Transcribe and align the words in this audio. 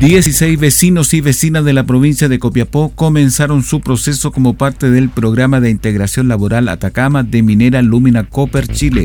16 0.00 0.58
vecinos 0.58 1.12
y 1.12 1.20
vecinas 1.20 1.62
de 1.62 1.74
la 1.74 1.84
provincia 1.84 2.26
de 2.26 2.38
Copiapó 2.38 2.90
comenzaron 2.94 3.62
su 3.62 3.82
proceso 3.82 4.32
como 4.32 4.54
parte 4.54 4.90
del 4.90 5.10
programa 5.10 5.60
de 5.60 5.68
integración 5.68 6.26
laboral 6.26 6.70
Atacama 6.70 7.22
de 7.22 7.42
Minera 7.42 7.82
Lumina 7.82 8.24
Copper 8.24 8.66
Chile. 8.66 9.02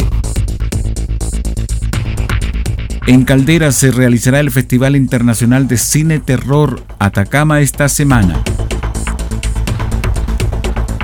En 3.08 3.25
Caldera 3.25 3.73
se 3.73 3.92
realizará 3.92 4.39
el 4.39 4.52
Festival 4.52 4.95
Internacional 4.95 5.67
de 5.67 5.75
Cine 5.75 6.19
Terror 6.19 6.81
Atacama 6.97 7.59
esta 7.59 7.89
semana. 7.89 8.41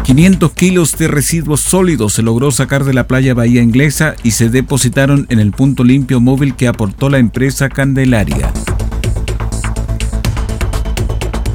500 0.06 0.54
kilos 0.54 0.98
de 0.98 1.10
residuos 1.10 1.60
sólidos 1.60 2.14
se 2.14 2.22
logró 2.22 2.52
sacar 2.52 2.86
de 2.86 2.94
la 2.94 3.08
playa 3.08 3.34
Bahía 3.34 3.62
Inglesa 3.62 4.16
y 4.24 4.32
se 4.32 4.50
depositaron 4.50 5.26
en 5.30 5.40
el 5.40 5.52
punto 5.52 5.84
limpio 5.84 6.22
móvil 6.22 6.56
que 6.56 6.70
aportó 6.70 7.10
la 7.10 7.18
empresa 7.18 7.68
Candelaria. 7.68 8.54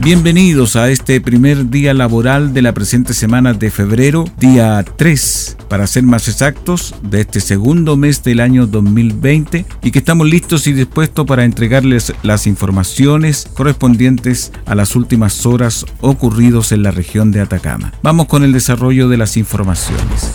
Bienvenidos 0.01 0.77
a 0.77 0.91
este 0.91 1.21
primer 1.21 1.71
día 1.71 1.93
laboral 1.93 2.53
de 2.53 2.63
la 2.63 2.73
presente 2.73 3.13
semana 3.15 3.55
de 3.55 3.71
febrero, 3.71 4.25
día 4.39 4.85
3, 4.97 5.57
para 5.69 5.87
ser 5.87 6.05
más 6.05 6.29
exactos, 6.29 6.95
de 7.03 7.23
este 7.23 7.41
segundo 7.41 7.97
mes 7.97 8.23
del 8.23 8.41
año 8.41 8.67
2020 8.67 9.65
y 9.83 9.91
que 9.91 9.99
estamos 9.99 10.29
listos 10.29 10.67
y 10.67 10.75
dispuestos 10.75 11.27
para 11.27 11.45
entregarles 11.45 12.13
las 12.23 12.47
informaciones 12.47 13.49
correspondientes 13.55 14.53
a 14.67 14.75
las 14.75 14.95
últimas 14.95 15.45
horas 15.47 15.87
ocurridos 16.01 16.71
en 16.73 16.83
la 16.83 16.91
región 16.93 17.33
de 17.33 17.41
Atacama. 17.41 17.93
Vamos 18.03 18.27
con 18.27 18.45
el 18.45 18.53
desarrollo 18.53 19.09
de 19.09 19.17
las 19.17 19.37
informaciones. 19.37 20.31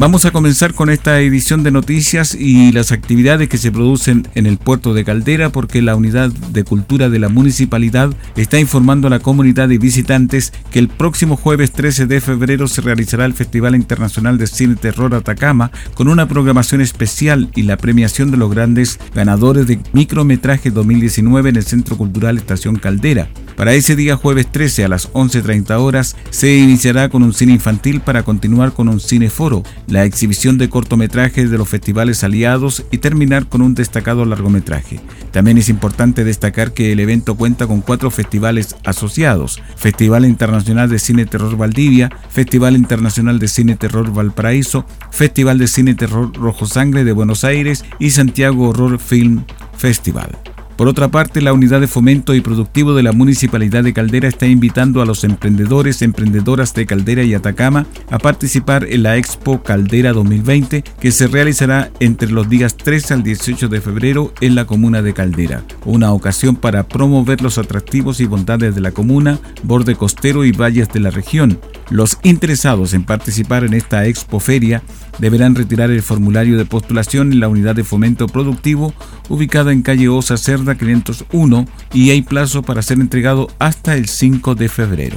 Vamos 0.00 0.24
a 0.24 0.30
comenzar 0.30 0.72
con 0.72 0.88
esta 0.88 1.20
edición 1.20 1.62
de 1.62 1.70
noticias 1.70 2.34
y 2.34 2.72
las 2.72 2.90
actividades 2.90 3.50
que 3.50 3.58
se 3.58 3.70
producen 3.70 4.26
en 4.34 4.46
el 4.46 4.56
puerto 4.56 4.94
de 4.94 5.04
Caldera 5.04 5.50
porque 5.50 5.82
la 5.82 5.94
unidad 5.94 6.30
de 6.30 6.64
cultura 6.64 7.10
de 7.10 7.18
la 7.18 7.28
municipalidad 7.28 8.08
está 8.34 8.58
informando 8.58 9.08
a 9.08 9.10
la 9.10 9.18
comunidad 9.18 9.68
de 9.68 9.76
visitantes 9.76 10.54
que 10.70 10.78
el 10.78 10.88
próximo 10.88 11.36
jueves 11.36 11.72
13 11.72 12.06
de 12.06 12.22
febrero 12.22 12.66
se 12.66 12.80
realizará 12.80 13.26
el 13.26 13.34
Festival 13.34 13.74
Internacional 13.74 14.38
de 14.38 14.46
Cine 14.46 14.76
Terror 14.76 15.14
Atacama 15.14 15.70
con 15.92 16.08
una 16.08 16.26
programación 16.26 16.80
especial 16.80 17.50
y 17.54 17.64
la 17.64 17.76
premiación 17.76 18.30
de 18.30 18.38
los 18.38 18.50
grandes 18.50 18.98
ganadores 19.14 19.66
de 19.66 19.80
micrometraje 19.92 20.70
2019 20.70 21.50
en 21.50 21.56
el 21.56 21.64
Centro 21.64 21.98
Cultural 21.98 22.38
Estación 22.38 22.76
Caldera. 22.76 23.28
Para 23.54 23.74
ese 23.74 23.96
día 23.96 24.16
jueves 24.16 24.50
13 24.50 24.86
a 24.86 24.88
las 24.88 25.12
11.30 25.12 25.78
horas 25.78 26.16
se 26.30 26.56
iniciará 26.56 27.10
con 27.10 27.22
un 27.22 27.34
cine 27.34 27.52
infantil 27.52 28.00
para 28.00 28.22
continuar 28.22 28.72
con 28.72 28.88
un 28.88 29.00
cine 29.00 29.28
foro 29.28 29.62
la 29.90 30.04
exhibición 30.04 30.56
de 30.56 30.70
cortometrajes 30.70 31.50
de 31.50 31.58
los 31.58 31.68
festivales 31.68 32.24
aliados 32.24 32.84
y 32.90 32.98
terminar 32.98 33.46
con 33.46 33.60
un 33.60 33.74
destacado 33.74 34.24
largometraje. 34.24 35.00
También 35.32 35.58
es 35.58 35.68
importante 35.68 36.24
destacar 36.24 36.72
que 36.72 36.92
el 36.92 37.00
evento 37.00 37.34
cuenta 37.34 37.66
con 37.66 37.80
cuatro 37.80 38.10
festivales 38.10 38.76
asociados, 38.84 39.60
Festival 39.76 40.24
Internacional 40.24 40.88
de 40.88 40.98
Cine 40.98 41.26
Terror 41.26 41.56
Valdivia, 41.56 42.10
Festival 42.30 42.76
Internacional 42.76 43.38
de 43.38 43.48
Cine 43.48 43.76
Terror 43.76 44.12
Valparaíso, 44.12 44.86
Festival 45.10 45.58
de 45.58 45.66
Cine 45.66 45.94
Terror 45.94 46.32
Rojo 46.34 46.66
Sangre 46.66 47.04
de 47.04 47.12
Buenos 47.12 47.44
Aires 47.44 47.84
y 47.98 48.10
Santiago 48.10 48.68
Horror 48.68 48.98
Film 48.98 49.44
Festival. 49.76 50.38
Por 50.80 50.88
otra 50.88 51.10
parte, 51.10 51.42
la 51.42 51.52
Unidad 51.52 51.82
de 51.82 51.86
Fomento 51.86 52.34
y 52.34 52.40
Productivo 52.40 52.94
de 52.94 53.02
la 53.02 53.12
Municipalidad 53.12 53.84
de 53.84 53.92
Caldera 53.92 54.28
está 54.28 54.46
invitando 54.46 55.02
a 55.02 55.04
los 55.04 55.24
emprendedores, 55.24 56.00
emprendedoras 56.00 56.72
de 56.72 56.86
Caldera 56.86 57.22
y 57.22 57.34
Atacama 57.34 57.84
a 58.10 58.16
participar 58.16 58.86
en 58.88 59.02
la 59.02 59.18
Expo 59.18 59.62
Caldera 59.62 60.14
2020 60.14 60.82
que 60.98 61.12
se 61.12 61.26
realizará 61.26 61.90
entre 62.00 62.30
los 62.30 62.48
días 62.48 62.78
13 62.78 63.12
al 63.12 63.22
18 63.22 63.68
de 63.68 63.82
febrero 63.82 64.32
en 64.40 64.54
la 64.54 64.64
comuna 64.64 65.02
de 65.02 65.12
Caldera. 65.12 65.64
Una 65.84 66.14
ocasión 66.14 66.56
para 66.56 66.88
promover 66.88 67.42
los 67.42 67.58
atractivos 67.58 68.18
y 68.20 68.24
bondades 68.24 68.74
de 68.74 68.80
la 68.80 68.92
comuna, 68.92 69.38
borde 69.62 69.96
costero 69.96 70.46
y 70.46 70.52
valles 70.52 70.88
de 70.88 71.00
la 71.00 71.10
región. 71.10 71.60
Los 71.90 72.16
interesados 72.22 72.94
en 72.94 73.04
participar 73.04 73.64
en 73.64 73.74
esta 73.74 74.06
Expo 74.06 74.40
Feria 74.40 74.82
deberán 75.20 75.54
retirar 75.54 75.90
el 75.90 76.02
formulario 76.02 76.56
de 76.56 76.64
postulación 76.64 77.32
en 77.32 77.40
la 77.40 77.48
unidad 77.48 77.74
de 77.74 77.84
fomento 77.84 78.26
productivo 78.26 78.94
ubicada 79.28 79.72
en 79.72 79.82
calle 79.82 80.08
Osa 80.08 80.36
Cerda 80.36 80.76
501 80.76 81.66
y 81.92 82.10
hay 82.10 82.22
plazo 82.22 82.62
para 82.62 82.82
ser 82.82 82.98
entregado 82.98 83.48
hasta 83.58 83.94
el 83.94 84.08
5 84.08 84.54
de 84.54 84.68
febrero. 84.68 85.16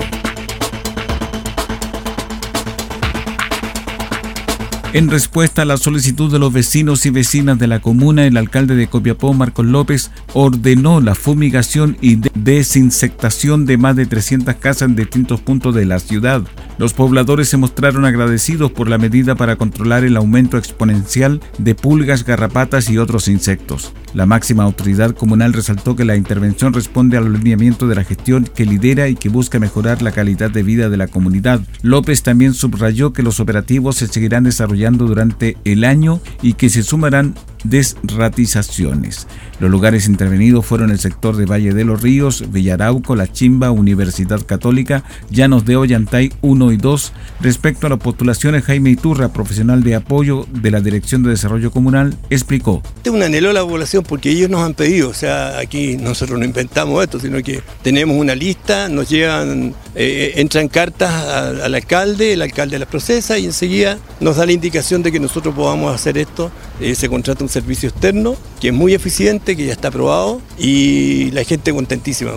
En 4.93 5.09
respuesta 5.09 5.63
a 5.63 5.65
la 5.65 5.77
solicitud 5.77 6.31
de 6.31 6.37
los 6.37 6.53
vecinos 6.53 7.07
y 7.07 7.09
vecinas 7.09 7.57
de 7.57 7.65
la 7.65 7.79
comuna, 7.79 8.27
el 8.27 8.37
alcalde 8.37 8.75
de 8.75 8.85
Copiapó, 8.85 9.33
Marcos 9.33 9.65
López, 9.65 10.11
ordenó 10.35 11.01
la 11.01 11.15
fumigación 11.15 11.97
y 11.99 12.19
desinsectación 12.35 13.65
de 13.65 13.77
más 13.77 13.95
de 13.95 14.05
300 14.05 14.53
casas 14.57 14.89
en 14.89 14.95
distintos 14.95 15.41
puntos 15.41 15.73
de 15.73 15.85
la 15.85 15.97
ciudad. 15.97 16.43
Los 16.77 16.93
pobladores 16.93 17.49
se 17.49 17.57
mostraron 17.57 18.05
agradecidos 18.05 18.71
por 18.71 18.87
la 18.87 18.99
medida 18.99 19.33
para 19.33 19.55
controlar 19.55 20.03
el 20.03 20.15
aumento 20.15 20.59
exponencial 20.59 21.41
de 21.57 21.73
pulgas, 21.73 22.23
garrapatas 22.23 22.87
y 22.87 22.99
otros 22.99 23.27
insectos. 23.27 23.93
La 24.13 24.27
máxima 24.27 24.63
autoridad 24.63 25.15
comunal 25.15 25.53
resaltó 25.53 25.95
que 25.95 26.05
la 26.05 26.15
intervención 26.15 26.71
responde 26.71 27.17
al 27.17 27.25
alineamiento 27.25 27.87
de 27.87 27.95
la 27.95 28.03
gestión 28.03 28.43
que 28.43 28.67
lidera 28.67 29.07
y 29.07 29.15
que 29.15 29.29
busca 29.29 29.57
mejorar 29.57 30.03
la 30.03 30.11
calidad 30.11 30.51
de 30.51 30.61
vida 30.61 30.89
de 30.89 30.97
la 30.97 31.07
comunidad. 31.07 31.61
López 31.81 32.21
también 32.21 32.53
subrayó 32.53 33.11
que 33.11 33.23
los 33.23 33.39
operativos 33.39 33.95
se 33.95 34.05
seguirán 34.05 34.43
desarrollando 34.43 34.82
durante 34.91 35.57
el 35.63 35.83
año 35.83 36.19
y 36.41 36.53
que 36.53 36.69
se 36.69 36.83
sumarán 36.83 37.35
desratizaciones. 37.63 39.28
Los 39.59 39.72
lugares 39.72 40.07
intervenidos 40.07 40.66
fueron 40.66 40.91
el 40.91 41.00
sector 41.00 41.38
de 41.38 41.46
Valle 41.46 41.74
de 41.74 41.85
los 41.85 42.01
Ríos, 42.01 42.51
Villarauco, 42.51 43.16
La 43.16 43.31
Chimba, 43.31 43.72
Universidad 43.72 44.46
Católica, 44.46 45.03
Llanos 45.29 45.66
de 45.66 45.78
Ollantay 45.78 46.34
1 46.41 46.72
y 46.72 46.78
2. 46.78 47.13
Respecto 47.40 47.88
a 47.88 47.90
las 47.90 48.00
postulaciones, 48.00 48.63
Jaime 48.66 48.90
Iturra, 48.90 49.29
profesional 49.29 49.84
de 49.84 49.96
apoyo 49.96 50.46
de 50.51 50.72
la 50.72 50.81
Dirección 50.81 51.24
de 51.24 51.29
Desarrollo 51.29 51.72
Comunal, 51.72 52.18
explicó. 52.29 52.81
Un 53.09 53.24
anhelo 53.24 53.51
a 53.51 53.53
la 53.53 53.62
población 53.62 54.03
porque 54.03 54.31
ellos 54.31 54.50
nos 54.50 54.62
han 54.62 54.74
pedido, 54.74 55.09
o 55.09 55.13
sea, 55.13 55.59
aquí 55.59 55.97
nosotros 55.97 56.40
no 56.40 56.45
inventamos 56.45 57.03
esto, 57.03 57.19
sino 57.19 57.41
que 57.41 57.62
tenemos 57.84 58.18
una 58.18 58.35
lista, 58.35 58.89
nos 58.89 59.09
llegan, 59.09 59.74
eh, 59.95 60.33
entran 60.38 60.68
cartas 60.68 61.12
al, 61.13 61.74
alcalde, 61.74 62.33
el 62.33 62.42
alcalde 62.42 62.80
las 62.80 62.88
procesa 62.88 63.38
y 63.38 63.45
enseguida 63.45 63.98
nos 64.19 64.38
da 64.38 64.45
la 64.45 64.51
indicación 64.51 65.04
de 65.04 65.12
que 65.12 65.19
nosotros 65.19 65.54
podamos 65.56 65.94
hacer 65.94 66.18
esto. 66.18 66.51
Eh, 66.80 66.95
se 66.95 67.07
contrata 67.07 67.44
un 67.44 67.50
servicio 67.53 67.89
externo 67.89 68.35
que 68.59 68.69
es 68.69 68.73
muy 68.73 68.94
eficiente, 68.94 69.55
que 69.55 69.65
ya 69.65 69.71
está 69.71 69.89
aprobado 69.89 70.41
y 70.57 71.31
la 71.31 71.44
gente 71.44 71.73
contentísima. 71.73 72.31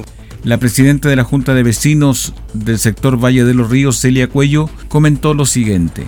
La 0.47 0.59
presidenta 0.59 1.09
de 1.09 1.17
la 1.17 1.25
Junta 1.25 1.55
de 1.55 1.65
Vecinos 1.65 2.33
del 2.53 2.79
sector 2.79 3.17
Valle 3.17 3.45
de 3.45 3.53
los 3.53 3.69
Ríos, 3.69 3.99
Celia 3.99 4.29
Cuello, 4.29 4.71
comentó 4.89 5.35
lo 5.35 5.45
siguiente. 5.45 6.07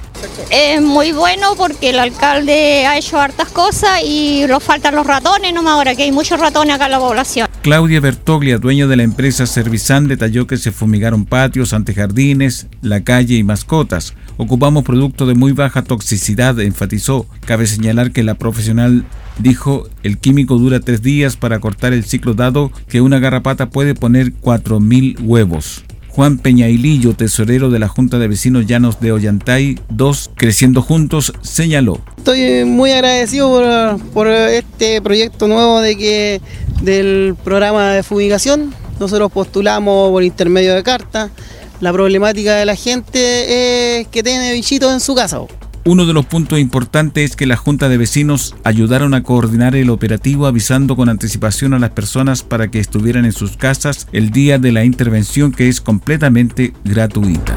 Es 0.50 0.80
muy 0.80 1.10
bueno 1.10 1.56
porque 1.56 1.90
el 1.90 1.98
alcalde 1.98 2.86
ha 2.86 2.96
hecho 2.96 3.18
hartas 3.18 3.48
cosas 3.48 4.00
y 4.04 4.44
nos 4.48 4.62
faltan 4.62 4.94
los 4.94 5.04
ratones 5.04 5.52
nomás 5.52 5.72
ahora, 5.72 5.96
que 5.96 6.04
hay 6.04 6.12
muchos 6.12 6.38
ratones 6.38 6.76
acá 6.76 6.84
en 6.84 6.92
la 6.92 7.00
población. 7.00 7.48
Claudia 7.62 7.98
Bertoglia, 7.98 8.58
dueña 8.58 8.86
de 8.86 8.96
la 8.96 9.02
empresa 9.02 9.44
Servisan, 9.44 10.06
detalló 10.06 10.46
que 10.46 10.56
se 10.56 10.70
fumigaron 10.70 11.24
patios, 11.24 11.72
antejardines, 11.72 12.68
la 12.80 13.02
calle 13.02 13.34
y 13.34 13.42
mascotas. 13.42 14.14
Ocupamos 14.38 14.84
productos 14.84 15.26
de 15.26 15.34
muy 15.34 15.50
baja 15.50 15.82
toxicidad, 15.82 16.58
enfatizó. 16.60 17.26
Cabe 17.44 17.66
señalar 17.66 18.12
que 18.12 18.22
la 18.22 18.34
profesional 18.34 19.04
dijo, 19.38 19.88
el 20.04 20.18
químico 20.18 20.58
dura 20.58 20.78
tres 20.78 21.02
días 21.02 21.36
para 21.36 21.58
cortar 21.58 21.92
el 21.92 22.04
ciclo 22.04 22.34
dado 22.34 22.70
que 22.88 23.00
una 23.00 23.18
garrapata 23.18 23.68
puede 23.68 23.94
poner 23.94 24.32
4.000 24.32 25.16
huevos. 25.20 25.84
Juan 26.18 26.38
Peñailillo, 26.38 27.14
tesorero 27.14 27.70
de 27.70 27.78
la 27.78 27.88
Junta 27.88 28.18
de 28.18 28.28
Vecinos 28.28 28.66
Llanos 28.66 29.00
de 29.00 29.12
Ollantay 29.12 29.78
2, 29.90 30.30
Creciendo 30.34 30.82
Juntos, 30.82 31.32
señaló. 31.42 32.00
Estoy 32.16 32.64
muy 32.64 32.92
agradecido 32.92 33.98
por, 34.12 34.26
este 34.28 35.00
proyecto 35.02 35.46
nuevo 35.46 35.80
de 35.80 35.96
que 35.96 36.40
del 36.82 37.36
programa 37.44 37.92
de 37.92 38.02
fumigación. 38.02 38.74
Nosotros 38.98 39.30
postulamos 39.30 40.10
por 40.10 40.24
intermedio 40.24 40.74
de 40.74 40.82
carta. 40.82 41.30
La 41.80 41.92
problemática 41.92 42.56
de 42.56 42.66
la 42.66 42.74
gente 42.74 44.00
es 44.00 44.08
que 44.08 44.22
tiene 44.24 44.52
bichitos 44.52 44.92
en 44.92 45.00
su 45.00 45.14
casa. 45.14 45.38
Uno 45.84 46.06
de 46.06 46.12
los 46.12 46.26
puntos 46.26 46.58
importantes 46.58 47.30
es 47.30 47.36
que 47.36 47.46
la 47.46 47.56
Junta 47.56 47.88
de 47.88 47.96
Vecinos 47.96 48.54
ayudaron 48.64 49.14
a 49.14 49.22
coordinar 49.22 49.76
el 49.76 49.88
operativo 49.88 50.46
avisando 50.46 50.96
con 50.96 51.08
anticipación 51.08 51.72
a 51.74 51.78
las 51.78 51.90
personas 51.90 52.42
para 52.42 52.68
que 52.68 52.80
estuvieran 52.80 53.24
en 53.24 53.32
sus 53.32 53.56
casas 53.56 54.08
el 54.12 54.30
día 54.30 54.58
de 54.58 54.72
la 54.72 54.84
intervención 54.84 55.52
que 55.52 55.68
es 55.68 55.80
completamente 55.80 56.74
gratuita. 56.84 57.56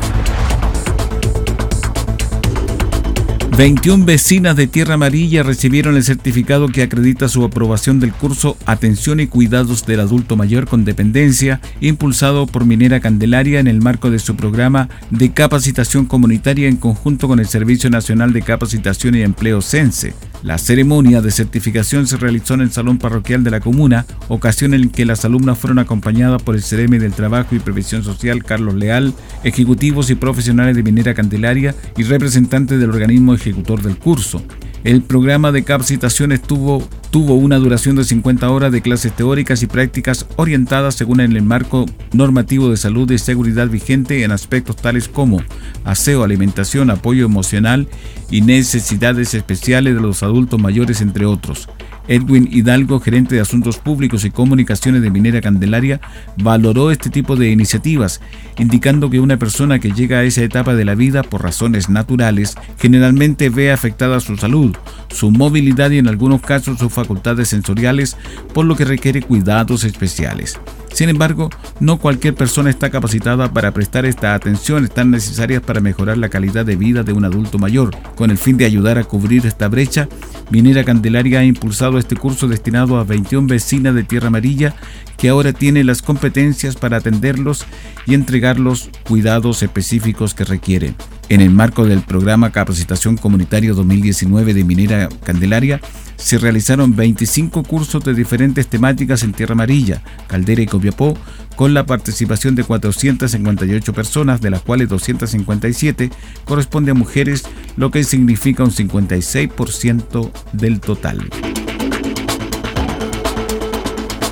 21 3.57 4.05
vecinas 4.05 4.55
de 4.55 4.65
Tierra 4.65 4.93
Amarilla 4.93 5.43
recibieron 5.43 5.97
el 5.97 6.03
certificado 6.03 6.69
que 6.69 6.83
acredita 6.83 7.27
su 7.27 7.43
aprobación 7.43 7.99
del 7.99 8.13
curso 8.13 8.55
Atención 8.65 9.19
y 9.19 9.27
Cuidados 9.27 9.85
del 9.85 9.99
Adulto 9.99 10.37
Mayor 10.37 10.67
con 10.67 10.85
Dependencia, 10.85 11.59
impulsado 11.81 12.47
por 12.47 12.65
Minera 12.65 13.01
Candelaria 13.01 13.59
en 13.59 13.67
el 13.67 13.81
marco 13.81 14.09
de 14.09 14.19
su 14.19 14.37
programa 14.37 14.87
de 15.09 15.33
capacitación 15.33 16.05
comunitaria 16.05 16.69
en 16.69 16.77
conjunto 16.77 17.27
con 17.27 17.39
el 17.39 17.47
Servicio 17.47 17.89
Nacional 17.89 18.31
de 18.31 18.41
Capacitación 18.41 19.15
y 19.15 19.21
Empleo 19.21 19.61
CENSE. 19.61 20.30
La 20.43 20.57
ceremonia 20.57 21.21
de 21.21 21.29
certificación 21.29 22.07
se 22.07 22.17
realizó 22.17 22.55
en 22.55 22.61
el 22.61 22.71
Salón 22.71 22.97
Parroquial 22.97 23.43
de 23.43 23.51
la 23.51 23.59
Comuna, 23.59 24.07
ocasión 24.27 24.73
en 24.73 24.89
que 24.89 25.05
las 25.05 25.23
alumnas 25.23 25.59
fueron 25.59 25.77
acompañadas 25.77 26.41
por 26.41 26.55
el 26.55 26.63
CRM 26.63 26.97
del 26.97 27.13
Trabajo 27.13 27.53
y 27.55 27.59
Previsión 27.59 28.03
Social 28.03 28.43
Carlos 28.43 28.73
Leal, 28.73 29.13
ejecutivos 29.43 30.09
y 30.09 30.15
profesionales 30.15 30.75
de 30.75 30.81
Minera 30.81 31.13
Candelaria 31.13 31.75
y 31.95 32.03
representantes 32.03 32.79
del 32.79 32.89
organismo 32.89 33.35
ejecutor 33.35 33.83
del 33.83 33.97
curso. 33.97 34.43
El 34.83 35.03
programa 35.03 35.51
de 35.51 35.63
capacitación 35.63 36.31
estuvo, 36.31 36.87
tuvo 37.11 37.35
una 37.35 37.57
duración 37.57 37.97
de 37.97 38.03
50 38.03 38.49
horas 38.49 38.71
de 38.71 38.81
clases 38.81 39.15
teóricas 39.15 39.61
y 39.61 39.67
prácticas 39.67 40.25
orientadas 40.37 40.95
según 40.95 41.19
el 41.19 41.39
marco 41.43 41.85
normativo 42.13 42.67
de 42.69 42.77
salud 42.77 43.09
y 43.11 43.19
seguridad 43.19 43.67
vigente 43.67 44.23
en 44.23 44.31
aspectos 44.31 44.77
tales 44.77 45.07
como 45.07 45.43
aseo, 45.83 46.23
alimentación, 46.23 46.89
apoyo 46.89 47.25
emocional 47.25 47.87
y 48.31 48.41
necesidades 48.41 49.35
especiales 49.35 49.93
de 49.93 50.01
los 50.01 50.23
adultos 50.23 50.59
mayores, 50.59 51.01
entre 51.01 51.27
otros. 51.27 51.69
Edwin 52.07 52.47
Hidalgo, 52.51 52.99
gerente 52.99 53.35
de 53.35 53.41
Asuntos 53.41 53.77
Públicos 53.77 54.25
y 54.25 54.31
Comunicaciones 54.31 55.01
de 55.01 55.11
Minera 55.11 55.41
Candelaria, 55.41 56.01
valoró 56.37 56.91
este 56.91 57.09
tipo 57.09 57.35
de 57.35 57.49
iniciativas, 57.51 58.21
indicando 58.57 59.09
que 59.09 59.19
una 59.19 59.37
persona 59.37 59.79
que 59.79 59.91
llega 59.91 60.19
a 60.19 60.23
esa 60.23 60.43
etapa 60.43 60.75
de 60.75 60.85
la 60.85 60.95
vida 60.95 61.23
por 61.23 61.43
razones 61.43 61.89
naturales 61.89 62.55
generalmente 62.77 63.49
ve 63.49 63.71
afectada 63.71 64.19
su 64.19 64.37
salud, 64.37 64.75
su 65.09 65.31
movilidad 65.31 65.91
y 65.91 65.99
en 65.99 66.07
algunos 66.07 66.41
casos 66.41 66.79
sus 66.79 66.91
facultades 66.91 67.49
sensoriales, 67.49 68.17
por 68.53 68.65
lo 68.65 68.75
que 68.75 68.85
requiere 68.85 69.21
cuidados 69.21 69.83
especiales. 69.83 70.59
Sin 70.93 71.09
embargo, 71.09 71.49
no 71.79 71.97
cualquier 71.97 72.35
persona 72.35 72.69
está 72.69 72.89
capacitada 72.89 73.51
para 73.51 73.71
prestar 73.71 74.05
estas 74.05 74.35
atenciones 74.35 74.91
tan 74.91 75.09
necesarias 75.11 75.61
para 75.61 75.79
mejorar 75.79 76.17
la 76.17 76.29
calidad 76.29 76.65
de 76.65 76.75
vida 76.75 77.03
de 77.03 77.13
un 77.13 77.25
adulto 77.25 77.57
mayor. 77.57 77.95
Con 78.15 78.29
el 78.29 78.37
fin 78.37 78.57
de 78.57 78.65
ayudar 78.65 78.97
a 78.97 79.03
cubrir 79.03 79.45
esta 79.45 79.67
brecha, 79.67 80.07
Minera 80.49 80.83
Candelaria 80.83 81.39
ha 81.39 81.45
impulsado 81.45 81.97
este 81.97 82.15
curso 82.15 82.47
destinado 82.47 82.97
a 82.97 83.03
21 83.03 83.47
vecinas 83.47 83.95
de 83.95 84.03
Tierra 84.03 84.27
Amarilla 84.27 84.75
que 85.21 85.29
ahora 85.29 85.53
tiene 85.53 85.83
las 85.83 86.01
competencias 86.01 86.75
para 86.75 86.97
atenderlos 86.97 87.67
y 88.07 88.15
entregar 88.15 88.59
los 88.59 88.89
cuidados 89.07 89.61
específicos 89.61 90.33
que 90.33 90.45
requieren. 90.45 90.95
En 91.29 91.41
el 91.41 91.51
marco 91.51 91.85
del 91.85 92.01
programa 92.01 92.51
Capacitación 92.51 93.17
Comunitario 93.17 93.75
2019 93.75 94.55
de 94.55 94.63
Minera 94.63 95.09
Candelaria, 95.23 95.79
se 96.15 96.39
realizaron 96.39 96.95
25 96.95 97.61
cursos 97.61 98.03
de 98.03 98.15
diferentes 98.15 98.65
temáticas 98.65 99.21
en 99.21 99.33
Tierra 99.33 99.53
Amarilla, 99.53 100.01
Caldera 100.25 100.63
y 100.63 100.65
Copiapó, 100.65 101.15
con 101.55 101.75
la 101.75 101.85
participación 101.85 102.55
de 102.55 102.63
458 102.63 103.93
personas, 103.93 104.41
de 104.41 104.49
las 104.49 104.63
cuales 104.63 104.89
257 104.89 106.09
corresponde 106.45 106.91
a 106.91 106.95
mujeres, 106.95 107.43
lo 107.77 107.91
que 107.91 108.03
significa 108.03 108.63
un 108.63 108.71
56% 108.71 110.31
del 110.53 110.79
total. 110.79 111.29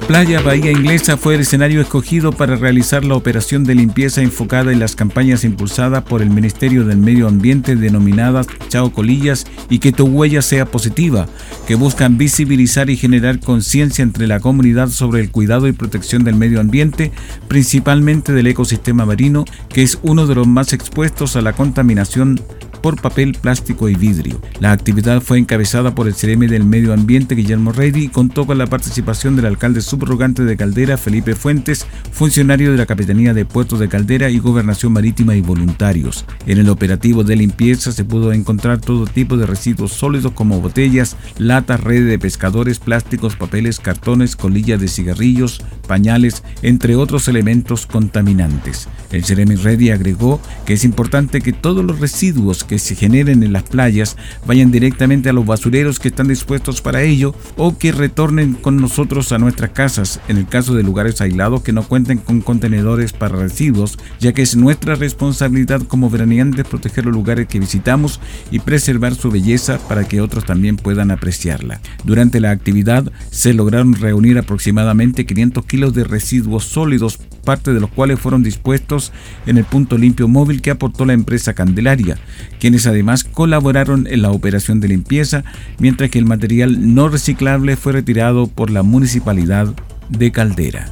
Playa 0.10 0.42
Bahía 0.42 0.72
Inglesa 0.72 1.18
fue 1.18 1.36
el 1.36 1.42
escenario 1.42 1.82
escogido 1.82 2.32
para 2.32 2.56
realizar 2.56 3.06
la 3.06 3.14
operación 3.14 3.64
de 3.64 3.76
limpieza 3.76 4.24
enfocada 4.24 4.72
en 4.72 4.80
las 4.80 4.96
campañas 4.96 5.44
impulsadas 5.44 6.04
por 6.04 6.24
el 6.24 6.32
Ministerio 6.32 6.84
del 6.84 6.98
Medio 6.98 7.28
Ambiente 7.28 7.76
denominadas 7.76 8.48
Chao 8.70 8.92
Colillas 8.92 9.46
y 9.70 9.78
que 9.78 9.92
tu 9.92 10.08
huella 10.08 10.42
sea 10.42 10.66
positiva, 10.66 11.28
que 11.68 11.76
buscan 11.76 12.18
visibilizar 12.18 12.90
y 12.90 12.98
generar 12.98 13.40
conciencia 13.40 14.02
entre 14.02 14.26
la 14.26 14.40
comunidad 14.40 14.90
sobre 14.90 15.22
el 15.22 15.30
cuidado 15.30 15.68
y 15.68 15.74
protección 15.74 16.24
del 16.24 16.34
medio 16.34 16.60
ambiente, 16.60 17.12
principalmente 17.48 18.34
del 18.34 18.48
ecosistema 18.48 19.06
marino, 19.06 19.46
que 19.72 19.84
es 19.84 20.00
uno 20.02 20.26
de 20.26 20.34
los 20.34 20.48
más 20.48 20.74
expuestos 20.74 21.36
a 21.36 21.42
la 21.42 21.54
contaminación 21.54 22.42
por 22.81 23.02
papel, 23.02 23.38
plástico 23.40 23.90
y 23.90 23.96
vidrio. 23.96 24.42
La 24.60 24.72
actividad 24.72 25.22
fue 25.22 25.38
encabezada 25.38 25.96
por 25.96 26.08
el 26.08 26.16
CRM 26.16 26.48
del 26.48 26.64
Medio 26.64 26.94
Ambiente 26.94 27.36
Guillermo 27.36 27.72
Reidi 27.72 28.06
y 28.06 28.08
contó 28.10 28.46
con 28.46 28.58
la 28.58 28.68
participación 28.68 29.36
del 29.36 29.46
alcalde 29.46 29.81
subrogante 29.81 30.44
de 30.44 30.58
Caldera 30.58 30.98
Felipe 30.98 31.36
Fuentes, 31.36 31.86
funcionario 32.12 32.72
de 32.72 32.78
la 32.78 32.86
Capitanía 32.86 33.34
de 33.34 33.46
Puertos 33.46 33.80
de 33.80 33.90
Caldera 33.90 34.30
y 34.30 34.40
Gobernación 34.40 34.94
Marítima 34.94 35.36
y 35.36 35.42
voluntarios. 35.42 36.26
En 36.46 36.58
el 36.58 36.70
operativo 36.70 37.24
de 37.24 37.36
limpieza 37.36 37.92
se 37.92 38.06
pudo 38.06 38.34
encontrar 38.34 38.80
todo 38.80 39.06
tipo 39.06 39.38
de 39.38 39.46
residuos 39.46 39.94
sólidos 39.94 40.34
como 40.34 40.62
botellas, 40.62 41.16
latas, 41.38 41.80
redes 41.80 42.08
de 42.08 42.20
pescadores, 42.20 42.80
plásticos, 42.80 43.36
papeles, 43.36 43.80
cartones, 43.80 44.36
colillas 44.36 44.80
de 44.80 44.88
cigarrillos, 44.88 45.62
pañales, 45.88 46.44
entre 46.62 46.96
otros 46.96 47.28
elementos 47.28 47.86
contaminantes. 47.86 48.88
El 49.12 49.24
Jeremy 49.24 49.56
Reddy 49.56 49.90
agregó 49.90 50.40
que 50.66 50.74
es 50.74 50.84
importante 50.84 51.42
que 51.42 51.54
todos 51.54 51.84
los 51.84 52.00
residuos 52.00 52.64
que 52.69 52.77
se 52.80 52.95
generen 52.95 53.42
en 53.42 53.51
las 53.51 53.63
playas 53.63 54.16
vayan 54.45 54.69
directamente 54.69 55.30
a 55.30 55.33
los 55.33 55.45
basureros 55.45 56.00
que 56.00 56.10
están 56.10 56.27
dispuestos 56.27 56.81
para 56.81 57.01
ello 57.01 57.33
o 57.57 57.77
que 57.77 57.92
retornen 57.92 58.54
con 58.54 58.77
nosotros 58.77 59.31
a 59.31 59.39
nuestras 59.39 59.71
casas 59.71 60.21
en 60.27 60.38
el 60.38 60.48
caso 60.48 60.75
de 60.75 60.83
lugares 60.83 61.19
aislados 61.19 61.63
que 61.63 61.74
no 61.74 61.83
cuenten 61.83 62.19
con 62.19 62.42
contenedores 62.42 63.12
para 63.12 63.38
residuos, 63.38 63.98
ya 64.19 64.33
que 64.33 64.44
es 64.44 64.55
nuestra 64.55 64.94
responsabilidad 64.94 65.82
como 65.82 66.12
veraneantes 66.12 66.67
proteger 66.67 67.05
los 67.05 67.15
lugares 67.15 67.48
que 67.48 67.60
visitamos 67.60 68.20
y 68.51 68.60
preservar 68.60 69.15
su 69.15 69.32
belleza 69.32 69.79
para 69.88 70.08
que 70.08 70.22
otros 70.22 70.46
también 70.46 70.77
puedan 70.77 71.10
apreciarla. 71.10 71.82
Durante 72.03 72.39
la 72.39 72.51
actividad 72.51 73.12
se 73.32 73.55
lograron 73.55 73.96
reunir 73.96 74.38
aproximadamente 74.38 75.25
500 75.25 75.65
kilos 75.65 75.94
de 75.96 76.03
residuos 76.03 76.65
sólidos, 76.65 77.20
parte 77.50 77.74
de 77.74 77.79
los 77.79 77.89
cuales 77.89 78.20
fueron 78.20 78.44
dispuestos 78.44 79.12
en 79.48 79.58
el 79.58 79.65
punto 79.65 79.98
limpio 79.98 80.27
móvil 80.27 80.62
que 80.62 80.70
aportó 80.70 81.03
la 81.03 81.13
empresa 81.13 81.56
Candelaria, 81.56 82.20
quienes 82.60 82.86
además 82.86 83.24
colaboraron 83.24 84.06
en 84.06 84.22
la 84.22 84.29
operación 84.29 84.79
de 84.82 84.89
limpieza, 84.89 85.44
mientras 85.79 86.12
que 86.12 86.20
el 86.20 86.25
material 86.25 86.94
no 86.94 87.10
reciclable 87.10 87.75
fue 87.75 87.94
retirado 87.94 88.46
por 88.46 88.70
la 88.70 88.84
municipalidad 88.84 89.74
de 90.10 90.32
Caldera. 90.32 90.91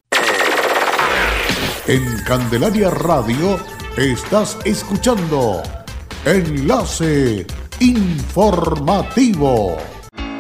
En 1.86 2.04
Candelaria 2.26 2.90
Radio 2.90 3.60
estás 3.96 4.58
escuchando 4.66 5.62
Enlace 6.26 7.46
Informativo. 7.80 9.78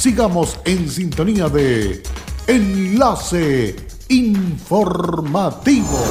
Sigamos 0.00 0.58
en 0.64 0.88
sintonía 0.88 1.50
de 1.50 2.02
Enlace 2.46 3.76
Informativo. 4.08 6.02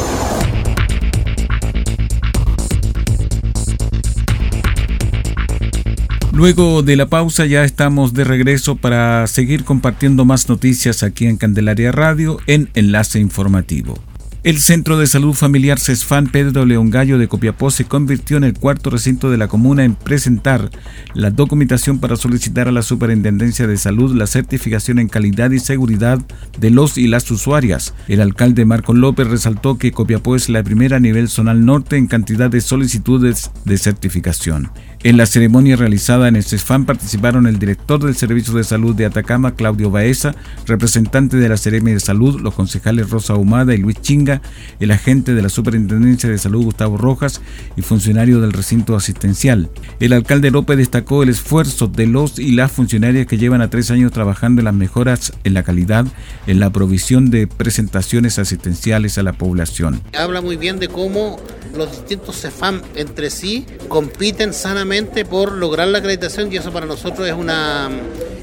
Luego 6.32 6.84
de 6.84 6.98
la 6.98 7.08
pausa 7.08 7.48
ya 7.48 7.64
estamos 7.64 8.14
de 8.14 8.26
regreso 8.26 8.76
para 8.76 9.26
seguir 9.26 9.64
compartiendo 9.64 10.24
más 10.24 10.48
noticias 10.50 11.02
aquí 11.02 11.26
en 11.26 11.38
Candelaria 11.38 11.92
Radio 11.92 12.38
en 12.46 12.70
Enlace 12.76 13.20
Informativo. 13.20 13.96
El 14.42 14.58
Centro 14.60 14.98
de 14.98 15.06
Salud 15.06 15.34
Familiar 15.34 15.82
CESFAN 15.82 16.28
Pedro 16.28 16.66
León 16.66 16.90
Gallo 16.90 17.18
de 17.18 17.28
Copiapó 17.28 17.72
se 17.72 17.84
convirtió 17.84 18.38
en 18.38 18.46
el 18.46 18.54
cuarto 18.54 18.90
recinto 18.90 19.30
de 19.30 19.36
la 19.36 19.50
comuna 19.50 19.84
en 19.84 19.96
presentar 19.96 20.70
la 21.14 21.30
documentación 21.30 22.00
para 22.00 22.16
solicitar 22.16 22.70
a 22.70 22.72
la 22.72 22.82
Superintendencia 22.82 23.68
de 23.68 23.76
Salud 23.76 24.16
la 24.16 24.28
certificación 24.28 24.98
en 25.00 25.10
calidad 25.10 25.52
y 25.52 25.60
seguridad 25.60 26.20
de 26.58 26.70
los 26.70 26.98
y 26.98 27.08
las 27.08 27.30
usuarias. 27.32 27.94
El 28.08 28.22
alcalde 28.22 28.64
Marco 28.64 28.94
López 28.94 29.28
resaltó 29.28 29.78
que 29.78 29.92
Copiapó 29.92 30.38
es 30.38 30.48
la 30.48 30.64
primera 30.64 30.96
a 30.96 31.02
nivel 31.02 31.28
zonal 31.28 31.66
norte 31.66 31.98
en 31.98 32.08
cantidad 32.08 32.50
de 32.50 32.62
solicitudes 32.62 33.52
de 33.66 33.78
certificación. 33.78 34.72
En 35.02 35.16
la 35.16 35.26
ceremonia 35.26 35.78
realizada 35.78 36.28
en 36.28 36.36
el 36.36 36.44
CESFAN 36.44 36.86
participaron 36.86 37.48
el 37.48 37.58
director 37.58 38.04
del 38.04 38.18
Servicio 38.18 38.54
de 38.56 38.66
Salud 38.66 38.94
de 38.94 39.06
Atacama, 39.06 39.56
Claudio 39.56 39.90
Baeza, 39.90 40.36
representante 40.66 41.38
de 41.38 41.48
la 41.48 41.56
Seremi 41.56 41.94
de 41.94 42.02
Salud, 42.02 42.42
los 42.42 42.54
concejales 42.54 43.10
Rosa 43.10 43.36
Humada 43.36 43.74
y 43.74 43.78
Luis 43.78 43.96
Chinga, 44.02 44.42
el 44.82 44.92
agente 44.92 45.34
de 45.34 45.42
la 45.42 45.48
Superintendencia 45.48 46.30
de 46.30 46.38
Salud, 46.38 46.66
Gustavo 46.66 46.98
Rojas, 46.98 47.40
y 47.78 47.82
funcionario 47.82 48.42
del 48.42 48.52
recinto 48.52 48.98
asistencial. 48.98 49.70
El 50.02 50.12
alcalde 50.12 50.52
López 50.52 50.76
destacó 50.76 51.24
el 51.24 51.30
esfuerzo 51.30 51.88
de 51.88 52.06
los 52.06 52.38
y 52.38 52.52
las 52.52 52.70
funcionarias 52.70 53.26
que 53.26 53.38
llevan 53.38 53.62
a 53.62 53.70
tres 53.70 53.92
años 53.92 54.12
trabajando 54.12 54.60
en 54.60 54.66
las 54.66 54.74
mejoras 54.74 55.32
en 55.46 55.54
la 55.54 55.64
calidad, 55.64 56.08
en 56.46 56.60
la 56.60 56.72
provisión 56.72 57.30
de 57.30 57.48
presentaciones 57.48 58.38
asistenciales 58.38 59.18
a 59.18 59.24
la 59.24 59.32
población. 59.32 60.02
Habla 60.14 60.42
muy 60.42 60.58
bien 60.58 60.78
de 60.78 60.90
cómo 60.90 61.40
los 61.74 61.90
distintos 61.90 62.42
CEFAM 62.42 62.82
entre 62.96 63.30
sí 63.30 63.66
compiten 63.88 64.54
sanamente 64.54 64.89
por 65.30 65.52
lograr 65.52 65.88
la 65.88 66.00
acreditación 66.00 66.52
y 66.52 66.58
eso 66.58 66.72
para 66.72 66.88
nosotros 66.88 67.28
es 67.28 67.34
una, 67.34 67.90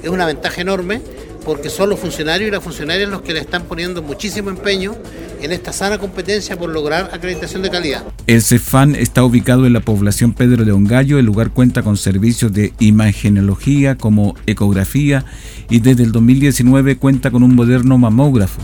es 0.01 0.09
una 0.09 0.27
ventaja 0.27 0.61
enorme 0.61 1.01
porque 1.45 1.71
son 1.71 1.91
los 1.91 1.99
funcionarios 1.99 2.49
y 2.49 2.51
las 2.53 2.63
funcionarias 2.63 3.11
los 3.11 3.23
que 3.23 3.33
le 3.33 3.41
están 3.41 3.65
poniendo 3.65 4.01
muchísimo 4.01 4.51
empeño 4.51 4.95
en 5.43 5.53
esta 5.53 5.73
sana 5.73 5.99
competencia 5.99 6.57
por 6.57 6.71
lograr 6.71 7.11
acreditación 7.13 7.63
de 7.63 7.71
calidad. 7.71 8.05
El 8.29 8.43
CEFAN 8.43 8.95
está 8.95 9.25
ubicado 9.25 9.67
en 9.67 9.73
la 9.73 9.81
población 9.81 10.35
Pedro 10.35 10.65
de 10.65 10.71
Ongallo. 10.71 11.19
El 11.19 11.27
lugar 11.27 11.51
cuenta 11.51 11.83
con 11.83 11.97
servicios 11.97 12.53
de 12.53 12.73
imagenología 12.79 13.97
como 13.97 14.37
ecografía 14.47 15.25
y 15.69 15.81
desde 15.81 16.05
el 16.05 16.13
2019 16.13 16.97
cuenta 16.97 17.33
con 17.33 17.43
un 17.43 17.57
moderno 17.57 17.99
mamógrafo. 17.99 18.61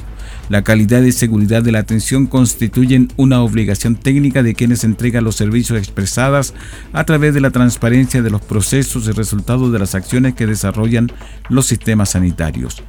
La 0.53 0.63
calidad 0.63 1.01
y 1.01 1.13
seguridad 1.13 1.63
de 1.63 1.73
la 1.73 1.79
atención 1.79 2.27
constituyen 2.27 3.09
una 3.17 3.43
obligación 3.43 3.97
técnica 3.97 4.43
de 4.43 4.55
quienes 4.55 4.85
entregan 4.85 5.25
los 5.25 5.37
servicios 5.37 5.79
expresadas 5.79 6.53
a 6.93 7.05
través 7.05 7.33
de 7.33 7.41
la 7.41 7.53
transparencia 7.53 8.21
de 8.21 8.29
los 8.29 8.43
procesos 8.43 9.07
y 9.07 9.13
resultados 9.13 9.73
de 9.73 9.79
las 9.79 9.95
acciones 9.95 10.35
que 10.35 10.47
desarrollan 10.47 11.11
los 11.49 11.65
sistemas 11.65 12.11
sanitarios. 12.11 12.83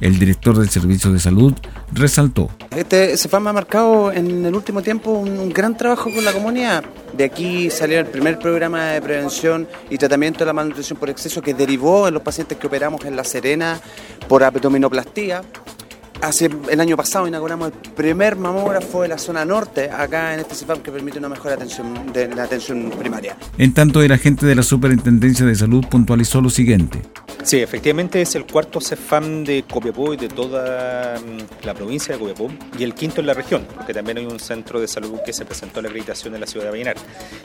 El 0.00 0.18
director 0.18 0.58
del 0.58 0.70
Servicio 0.70 1.12
de 1.12 1.18
Salud 1.18 1.52
resaltó. 1.92 2.48
Este 2.74 3.14
CEFAM 3.18 3.48
ha 3.48 3.52
marcado 3.52 4.10
en 4.10 4.46
el 4.46 4.54
último 4.54 4.80
tiempo 4.80 5.10
un, 5.10 5.50
gran 5.50 5.76
trabajo 5.76 6.10
con 6.14 6.24
la 6.24 6.32
comunidad. 6.32 6.84
De 7.12 7.24
aquí 7.24 7.68
salió 7.68 8.00
el 8.00 8.06
primer 8.06 8.38
programa 8.38 8.92
de 8.92 9.02
prevención 9.02 9.68
y 9.90 9.98
tratamiento 9.98 10.38
de 10.38 10.46
la 10.46 10.52
malnutrición 10.54 10.98
por 10.98 11.10
exceso 11.10 11.42
que 11.42 11.52
derivó 11.52 12.08
en 12.08 12.14
los 12.14 12.22
pacientes 12.22 12.56
que 12.56 12.66
operamos 12.66 13.04
en 13.04 13.14
La 13.14 13.24
Serena 13.24 13.78
por 14.26 14.42
abdominoplastía. 14.42 15.42
Hace 16.22 16.50
el 16.70 16.80
año 16.80 16.98
pasado 16.98 17.26
inauguramos 17.26 17.68
el 17.68 17.92
primer 17.92 18.36
mamógrafo 18.36 19.00
de 19.02 19.08
la 19.08 19.16
zona 19.16 19.46
norte 19.46 19.90
acá 19.90 20.34
en 20.34 20.40
este 20.40 20.54
CIPAM 20.54 20.80
que 20.80 20.92
permite 20.92 21.18
una 21.18 21.30
mejor 21.30 21.52
atención 21.52 22.12
de 22.12 22.28
la 22.28 22.42
atención 22.42 22.90
primaria. 22.90 23.36
En 23.56 23.72
tanto, 23.72 24.02
el 24.02 24.12
agente 24.12 24.44
de 24.44 24.54
la 24.54 24.62
Superintendencia 24.62 25.46
de 25.46 25.54
Salud 25.54 25.82
puntualizó 25.88 26.42
lo 26.42 26.50
siguiente. 26.50 27.00
Sí, 27.42 27.56
efectivamente 27.56 28.20
es 28.20 28.34
el 28.34 28.44
cuarto 28.44 28.82
CEFAM 28.82 29.44
de 29.44 29.64
Copiapó 29.64 30.12
y 30.12 30.18
de 30.18 30.28
toda 30.28 31.18
mm, 31.18 31.64
la 31.64 31.72
provincia 31.72 32.14
de 32.14 32.20
Copiapó 32.20 32.50
y 32.78 32.84
el 32.84 32.94
quinto 32.94 33.22
en 33.22 33.26
la 33.26 33.32
región, 33.32 33.66
porque 33.74 33.94
también 33.94 34.18
hay 34.18 34.26
un 34.26 34.38
centro 34.38 34.78
de 34.78 34.86
salud 34.86 35.20
que 35.24 35.32
se 35.32 35.46
presentó 35.46 35.80
a 35.80 35.82
la 35.82 35.88
acreditación 35.88 36.34
en 36.34 36.42
la 36.42 36.46
ciudad 36.46 36.66
de 36.66 36.72
Vallenar. 36.72 36.96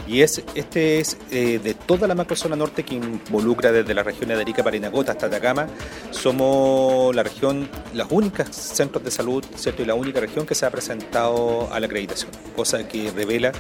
Y 0.06 0.20
es, 0.20 0.44
este 0.54 1.00
es 1.00 1.18
eh, 1.32 1.62
de 1.64 1.74
toda 1.76 2.10
la 2.10 2.16
macrozona 2.16 2.58
norte 2.58 2.84
que 2.84 2.96
involucra 2.96 3.72
desde 3.72 3.94
la 3.94 4.04
región 4.04 4.28
de 4.30 4.36
Arica, 4.36 4.64
Parinacota 4.64 5.14
hasta 5.14 5.28
Atacama. 5.28 5.68
Somos 6.12 7.16
la 7.16 7.24
región, 7.24 7.70
las 7.94 8.08
únicas 8.12 8.65
centros 8.68 9.04
de 9.04 9.12
salud 9.12 9.44
¿cierto? 9.56 9.82
y 9.82 9.86
la 9.86 9.96
única 9.96 10.20
región 10.20 10.46
que 10.46 10.56
se 10.56 10.66
ha 10.66 10.72
presentado 10.72 11.72
a 11.72 11.80
la 11.80 11.86
acreditación, 11.86 12.32
cosa 12.56 12.88
que 12.88 13.12
revela 13.12 13.52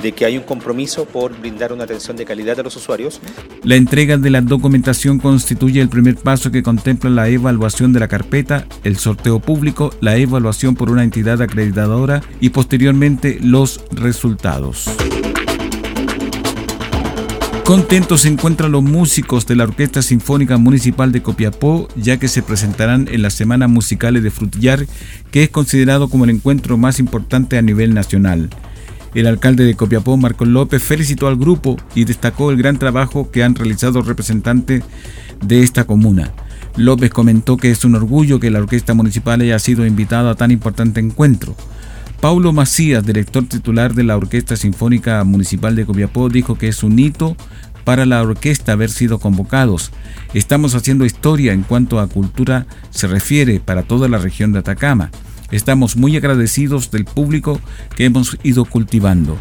de 0.00 0.12
que 0.12 0.24
hay 0.24 0.36
un 0.36 0.44
compromiso 0.44 1.04
por 1.04 1.38
brindar 1.38 1.72
una 1.72 1.84
atención 1.84 2.16
de 2.16 2.24
calidad 2.24 2.60
a 2.60 2.62
los 2.62 2.76
usuarios. 2.76 3.20
La 3.62 3.76
entrega 3.76 4.16
de 4.16 4.30
la 4.30 4.40
documentación 4.40 5.18
constituye 5.18 5.80
el 5.80 5.88
primer 5.88 6.16
paso 6.16 6.50
que 6.50 6.62
contempla 6.62 7.10
la 7.10 7.28
evaluación 7.28 7.92
de 7.92 8.00
la 8.00 8.08
carpeta, 8.08 8.66
el 8.84 8.96
sorteo 8.96 9.40
público, 9.40 9.94
la 10.00 10.16
evaluación 10.16 10.74
por 10.74 10.90
una 10.90 11.04
entidad 11.04 11.42
acreditadora 11.42 12.22
y 12.40 12.50
posteriormente 12.50 13.38
los 13.40 13.80
resultados. 13.92 14.88
Contentos 17.64 18.22
se 18.22 18.28
encuentran 18.28 18.72
los 18.72 18.82
músicos 18.82 19.46
de 19.46 19.54
la 19.54 19.62
Orquesta 19.64 20.02
Sinfónica 20.02 20.58
Municipal 20.58 21.12
de 21.12 21.22
Copiapó, 21.22 21.88
ya 21.94 22.16
que 22.18 22.26
se 22.26 22.42
presentarán 22.42 23.08
en 23.10 23.22
las 23.22 23.34
Semanas 23.34 23.70
Musicales 23.70 24.24
de 24.24 24.32
Frutillar, 24.32 24.84
que 25.30 25.44
es 25.44 25.48
considerado 25.48 26.08
como 26.08 26.24
el 26.24 26.30
encuentro 26.30 26.76
más 26.76 26.98
importante 26.98 27.56
a 27.56 27.62
nivel 27.62 27.94
nacional. 27.94 28.50
El 29.14 29.28
alcalde 29.28 29.64
de 29.64 29.76
Copiapó, 29.76 30.16
Marcos 30.16 30.48
López, 30.48 30.82
felicitó 30.82 31.28
al 31.28 31.36
grupo 31.36 31.76
y 31.94 32.04
destacó 32.04 32.50
el 32.50 32.56
gran 32.56 32.78
trabajo 32.78 33.30
que 33.30 33.44
han 33.44 33.54
realizado 33.54 34.02
representantes 34.02 34.82
de 35.40 35.62
esta 35.62 35.84
comuna. 35.84 36.32
López 36.76 37.10
comentó 37.10 37.56
que 37.56 37.70
es 37.70 37.84
un 37.84 37.94
orgullo 37.94 38.40
que 38.40 38.50
la 38.50 38.58
orquesta 38.58 38.92
municipal 38.92 39.40
haya 39.40 39.58
sido 39.60 39.86
invitada 39.86 40.32
a 40.32 40.34
tan 40.34 40.50
importante 40.50 40.98
encuentro. 40.98 41.54
Paulo 42.22 42.52
Macías, 42.52 43.04
director 43.04 43.44
titular 43.46 43.94
de 43.94 44.04
la 44.04 44.16
Orquesta 44.16 44.54
Sinfónica 44.54 45.24
Municipal 45.24 45.74
de 45.74 45.84
Copiapó, 45.84 46.28
dijo 46.28 46.56
que 46.56 46.68
es 46.68 46.84
un 46.84 46.96
hito 46.96 47.36
para 47.82 48.06
la 48.06 48.22
orquesta 48.22 48.70
haber 48.70 48.90
sido 48.90 49.18
convocados. 49.18 49.90
Estamos 50.32 50.76
haciendo 50.76 51.04
historia 51.04 51.52
en 51.52 51.64
cuanto 51.64 51.98
a 51.98 52.06
cultura 52.06 52.68
se 52.90 53.08
refiere 53.08 53.58
para 53.58 53.82
toda 53.82 54.08
la 54.08 54.18
región 54.18 54.52
de 54.52 54.60
Atacama. 54.60 55.10
Estamos 55.50 55.96
muy 55.96 56.16
agradecidos 56.16 56.92
del 56.92 57.06
público 57.06 57.60
que 57.96 58.04
hemos 58.04 58.38
ido 58.44 58.66
cultivando. 58.66 59.36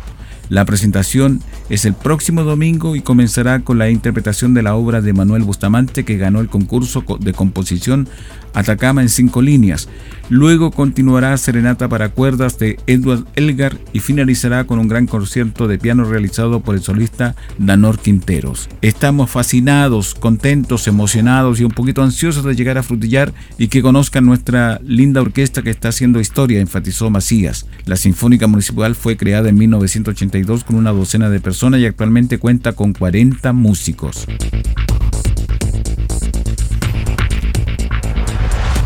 La 0.50 0.66
presentación 0.66 1.40
es 1.70 1.86
el 1.86 1.94
próximo 1.94 2.44
domingo 2.44 2.96
y 2.96 3.02
comenzará 3.02 3.60
con 3.60 3.78
la 3.78 3.92
interpretación 3.92 4.56
de 4.56 4.64
la 4.64 4.76
obra 4.76 5.02
de 5.02 5.14
Manuel 5.14 5.44
Bustamante 5.44 6.04
que 6.04 6.18
ganó 6.18 6.42
el 6.42 6.50
concurso 6.50 7.06
de 7.20 7.32
composición 7.32 8.10
Atacama 8.54 9.02
en 9.02 9.10
cinco 9.10 9.42
líneas. 9.42 9.88
Luego 10.30 10.72
continuará 10.72 11.36
Serenata 11.36 11.90
para 11.90 12.08
cuerdas 12.10 12.58
de 12.58 12.80
Edward 12.88 13.26
Elgar 13.36 13.78
y 13.92 14.00
finalizará 14.00 14.64
con 14.64 14.80
un 14.80 14.88
gran 14.88 15.06
concierto 15.06 15.68
de 15.68 15.78
piano 15.78 16.06
realizado 16.06 16.62
por 16.62 16.76
el 16.76 16.82
solista 16.82 17.36
Danor 17.58 18.00
Quinteros. 18.00 18.70
Estamos 18.82 19.30
fascinados, 19.30 20.16
contentos, 20.16 20.88
emocionados 20.88 21.60
y 21.60 21.66
un 21.66 21.72
poquito 21.72 22.02
ansiosos 22.02 22.46
de 22.46 22.56
llegar 22.56 22.78
a 22.78 22.84
Frutillar 22.84 23.34
y 23.58 23.68
que 23.68 23.82
conozcan 23.82 24.26
nuestra 24.26 24.80
linda 24.86 25.22
orquesta 25.22 25.64
que 25.64 25.70
está 25.70 25.90
haciendo 25.90 26.22
historia, 26.22 26.62
enfatizó 26.62 27.10
Macías. 27.10 27.68
La 27.86 27.98
Sinfónica 27.98 28.48
Municipal 28.48 28.96
fue 28.96 29.18
creada 29.18 29.50
en 29.50 29.56
1982 29.56 30.64
con 30.64 30.78
una 30.78 30.92
docena 30.92 31.30
de 31.30 31.42
personas 31.42 31.82
y 31.82 31.86
actualmente 31.86 32.38
cuenta 32.38 32.72
con 32.72 32.94
40 32.94 33.52
músicos. 33.52 34.26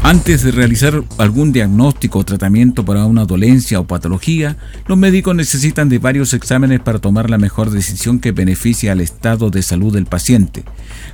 Antes 0.06 0.44
de 0.44 0.52
realizar 0.52 1.04
algún 1.18 1.52
diagnóstico 1.52 2.20
o 2.20 2.24
tratamiento 2.24 2.86
para 2.86 3.06
una 3.06 3.26
dolencia 3.26 3.80
o 3.80 3.88
patología, 3.88 4.56
los 4.86 5.00
médicos 5.00 5.36
necesitan 5.36 5.90
de 5.90 5.98
varios 5.98 6.36
exámenes 6.36 6.80
para 6.80 7.00
tomar 7.00 7.32
la 7.32 7.40
mejor 7.40 7.72
decisión 7.72 8.20
que 8.20 8.32
beneficie 8.32 8.92
al 8.92 9.02
estado 9.02 9.50
de 9.50 9.64
salud 9.64 9.92
del 9.92 10.06
paciente. 10.06 10.64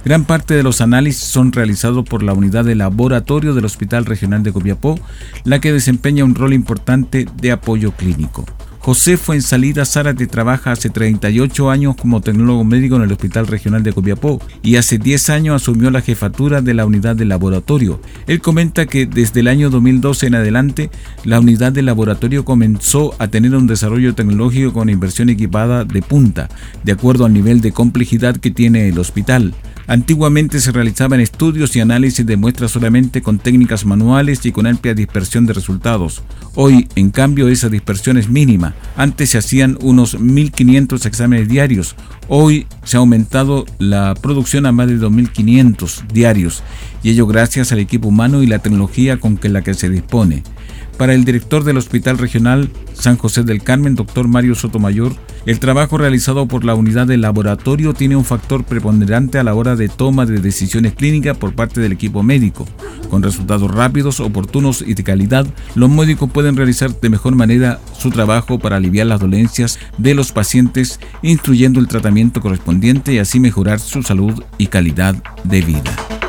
Gran 0.03 0.25
parte 0.25 0.55
de 0.55 0.63
los 0.63 0.81
análisis 0.81 1.23
son 1.23 1.53
realizados 1.53 2.03
por 2.03 2.21
la 2.21 2.33
unidad 2.33 2.65
de 2.65 2.75
laboratorio 2.75 3.53
del 3.53 3.63
Hospital 3.63 4.03
Regional 4.03 4.43
de 4.43 4.51
Copiapó, 4.51 4.99
la 5.45 5.61
que 5.61 5.71
desempeña 5.71 6.25
un 6.25 6.35
rol 6.35 6.51
importante 6.51 7.29
de 7.41 7.51
apoyo 7.53 7.93
clínico. 7.93 8.45
José 8.81 9.15
Fuensalida 9.15 9.85
Zárate 9.85 10.25
trabaja 10.25 10.71
hace 10.71 10.89
38 10.89 11.69
años 11.69 11.95
como 11.95 12.19
tecnólogo 12.19 12.63
médico 12.63 12.95
en 12.95 13.03
el 13.03 13.11
Hospital 13.11 13.45
Regional 13.45 13.83
de 13.83 13.93
Copiapó 13.93 14.41
y 14.63 14.77
hace 14.77 14.97
10 14.97 15.29
años 15.29 15.61
asumió 15.61 15.91
la 15.91 16.01
jefatura 16.01 16.63
de 16.63 16.73
la 16.73 16.87
unidad 16.87 17.15
de 17.15 17.25
laboratorio. 17.25 18.01
Él 18.25 18.41
comenta 18.41 18.87
que 18.87 19.05
desde 19.05 19.41
el 19.41 19.49
año 19.49 19.69
2012 19.69 20.25
en 20.25 20.35
adelante 20.35 20.89
la 21.23 21.39
unidad 21.39 21.71
de 21.71 21.83
laboratorio 21.83 22.43
comenzó 22.43 23.13
a 23.19 23.27
tener 23.27 23.53
un 23.53 23.67
desarrollo 23.67 24.15
tecnológico 24.15 24.73
con 24.73 24.89
inversión 24.89 25.29
equipada 25.29 25.85
de 25.85 26.01
punta, 26.01 26.49
de 26.83 26.93
acuerdo 26.93 27.25
al 27.25 27.33
nivel 27.33 27.61
de 27.61 27.73
complejidad 27.73 28.37
que 28.37 28.49
tiene 28.49 28.89
el 28.89 28.97
hospital. 28.97 29.53
Antiguamente 29.87 30.59
se 30.59 30.71
realizaban 30.71 31.19
estudios 31.19 31.75
y 31.75 31.79
análisis 31.79 32.25
de 32.25 32.37
muestras 32.37 32.71
solamente 32.71 33.21
con 33.21 33.39
técnicas 33.39 33.85
manuales 33.85 34.45
y 34.45 34.51
con 34.51 34.67
amplia 34.67 34.93
dispersión 34.93 35.45
de 35.45 35.53
resultados. 35.53 36.23
Hoy, 36.55 36.87
en 36.95 37.11
cambio, 37.11 37.47
esa 37.47 37.69
dispersión 37.69 38.17
es 38.17 38.29
mínima. 38.29 38.75
Antes 38.95 39.31
se 39.31 39.37
hacían 39.37 39.77
unos 39.81 40.17
1.500 40.17 41.05
exámenes 41.05 41.47
diarios. 41.47 41.95
Hoy 42.27 42.67
se 42.83 42.97
ha 42.97 42.99
aumentado 42.99 43.65
la 43.79 44.15
producción 44.15 44.65
a 44.65 44.71
más 44.71 44.87
de 44.87 44.97
2.500 44.97 46.07
diarios, 46.07 46.63
y 47.03 47.09
ello 47.09 47.27
gracias 47.27 47.71
al 47.71 47.79
equipo 47.79 48.07
humano 48.07 48.43
y 48.43 48.47
la 48.47 48.59
tecnología 48.59 49.17
con 49.17 49.37
que 49.37 49.49
la 49.49 49.63
que 49.63 49.73
se 49.73 49.89
dispone. 49.89 50.43
Para 51.01 51.15
el 51.15 51.25
director 51.25 51.63
del 51.63 51.77
Hospital 51.77 52.19
Regional 52.19 52.69
San 52.93 53.17
José 53.17 53.41
del 53.41 53.63
Carmen, 53.63 53.95
doctor 53.95 54.27
Mario 54.27 54.53
Sotomayor, 54.53 55.15
el 55.47 55.59
trabajo 55.59 55.97
realizado 55.97 56.47
por 56.47 56.63
la 56.63 56.75
unidad 56.75 57.07
de 57.07 57.17
laboratorio 57.17 57.95
tiene 57.95 58.15
un 58.15 58.23
factor 58.23 58.65
preponderante 58.65 59.39
a 59.39 59.43
la 59.43 59.55
hora 59.55 59.75
de 59.75 59.89
toma 59.89 60.27
de 60.27 60.39
decisiones 60.39 60.93
clínicas 60.93 61.35
por 61.35 61.55
parte 61.55 61.81
del 61.81 61.91
equipo 61.91 62.21
médico. 62.21 62.67
Con 63.09 63.23
resultados 63.23 63.71
rápidos, 63.71 64.19
oportunos 64.19 64.83
y 64.85 64.93
de 64.93 65.03
calidad, 65.03 65.47
los 65.73 65.89
médicos 65.89 66.29
pueden 66.29 66.55
realizar 66.55 66.91
de 66.91 67.09
mejor 67.09 67.33
manera 67.33 67.79
su 67.97 68.11
trabajo 68.11 68.59
para 68.59 68.75
aliviar 68.75 69.07
las 69.07 69.21
dolencias 69.21 69.79
de 69.97 70.13
los 70.13 70.31
pacientes, 70.31 70.99
instruyendo 71.23 71.79
el 71.79 71.87
tratamiento 71.87 72.41
correspondiente 72.41 73.11
y 73.11 73.17
así 73.17 73.39
mejorar 73.39 73.79
su 73.79 74.03
salud 74.03 74.43
y 74.59 74.67
calidad 74.67 75.15
de 75.45 75.61
vida. 75.63 76.20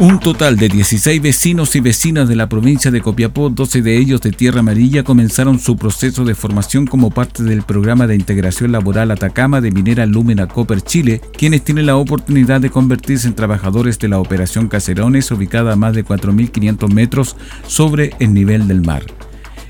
Un 0.00 0.20
total 0.20 0.56
de 0.56 0.68
16 0.68 1.20
vecinos 1.20 1.74
y 1.74 1.80
vecinas 1.80 2.28
de 2.28 2.36
la 2.36 2.48
provincia 2.48 2.92
de 2.92 3.00
Copiapó, 3.00 3.50
12 3.50 3.82
de 3.82 3.98
ellos 3.98 4.20
de 4.20 4.30
Tierra 4.30 4.60
Amarilla, 4.60 5.02
comenzaron 5.02 5.58
su 5.58 5.76
proceso 5.76 6.24
de 6.24 6.36
formación 6.36 6.86
como 6.86 7.10
parte 7.10 7.42
del 7.42 7.62
programa 7.62 8.06
de 8.06 8.14
integración 8.14 8.70
laboral 8.70 9.10
Atacama 9.10 9.60
de 9.60 9.72
Minera 9.72 10.06
Lumina 10.06 10.46
Copper 10.46 10.82
Chile, 10.82 11.20
quienes 11.36 11.64
tienen 11.64 11.86
la 11.86 11.96
oportunidad 11.96 12.60
de 12.60 12.70
convertirse 12.70 13.26
en 13.26 13.34
trabajadores 13.34 13.98
de 13.98 14.06
la 14.06 14.20
operación 14.20 14.68
Caserones, 14.68 15.32
ubicada 15.32 15.72
a 15.72 15.76
más 15.76 15.94
de 15.94 16.04
4.500 16.04 16.92
metros 16.92 17.34
sobre 17.66 18.12
el 18.20 18.32
nivel 18.32 18.68
del 18.68 18.82
mar. 18.82 19.02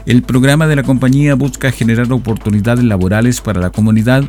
El 0.09 0.23
programa 0.23 0.67
de 0.67 0.75
la 0.75 0.85
compañía 0.85 1.35
busca 1.35 1.71
generar 1.71 2.11
oportunidades 2.11 2.83
laborales 2.83 3.43
para 3.43 3.61
la 3.61 3.69
comunidad, 3.69 4.25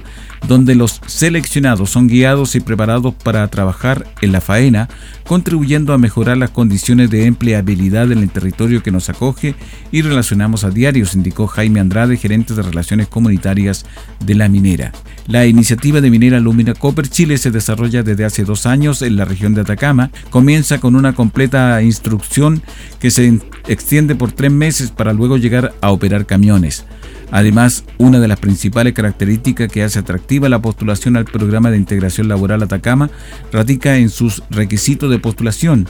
donde 0.45 0.75
los 0.75 0.99
seleccionados 1.07 1.89
son 1.89 2.09
guiados 2.09 2.53
y 2.55 2.59
preparados 2.59 3.13
para 3.13 3.47
trabajar 3.47 4.05
en 4.19 4.33
la 4.33 4.41
faena, 4.41 4.89
contribuyendo 5.25 5.93
a 5.93 5.97
mejorar 5.97 6.35
las 6.35 6.49
condiciones 6.49 7.09
de 7.09 7.27
empleabilidad 7.27 8.11
en 8.11 8.17
el 8.17 8.29
territorio 8.29 8.83
que 8.83 8.91
nos 8.91 9.07
acoge 9.07 9.55
y 9.89 10.01
relacionamos 10.01 10.65
a 10.65 10.69
diario, 10.69 11.05
indicó 11.13 11.47
Jaime 11.47 11.79
Andrade, 11.79 12.17
gerente 12.17 12.55
de 12.55 12.61
Relaciones 12.61 13.07
Comunitarias 13.07 13.85
de 14.25 14.35
la 14.35 14.49
minera. 14.49 14.91
La 15.27 15.45
iniciativa 15.45 16.01
de 16.01 16.09
Minera 16.09 16.39
Lumina 16.39 16.73
Copper 16.73 17.07
Chile 17.07 17.37
se 17.37 17.51
desarrolla 17.51 18.01
desde 18.01 18.25
hace 18.25 18.43
dos 18.43 18.65
años 18.65 19.03
en 19.03 19.15
la 19.15 19.25
región 19.25 19.53
de 19.53 19.61
Atacama. 19.61 20.09
Comienza 20.31 20.79
con 20.79 20.95
una 20.95 21.13
completa 21.13 21.81
instrucción 21.83 22.63
que 22.99 23.11
se 23.11 23.39
extiende 23.67 24.15
por 24.15 24.31
tres 24.31 24.51
meses 24.51 24.89
para 24.89 25.13
luego 25.13 25.37
llegar 25.37 25.68
a 25.81 25.91
operar 25.91 26.25
camiones. 26.25 26.85
Además, 27.31 27.83
una 27.97 28.19
de 28.19 28.27
las 28.27 28.39
principales 28.39 28.93
características 28.93 29.71
que 29.71 29.83
hace 29.83 29.99
atractiva 29.99 30.49
la 30.49 30.61
postulación 30.61 31.15
al 31.15 31.25
programa 31.25 31.69
de 31.69 31.77
integración 31.77 32.27
laboral 32.27 32.63
Atacama 32.63 33.09
radica 33.51 33.97
en 33.97 34.09
sus 34.09 34.41
requisitos 34.49 35.11
de 35.11 35.19
postulación. 35.19 35.87